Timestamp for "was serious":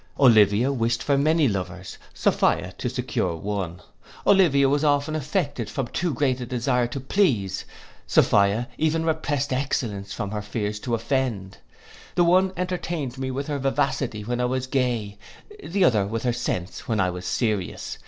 17.11-17.99